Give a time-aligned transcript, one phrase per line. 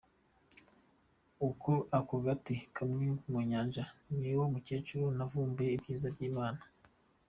[1.97, 3.83] Ako gati kamwe mu Nyanja,
[4.17, 6.61] ni uwo mukecuru navumbye ibyiza by’Imana.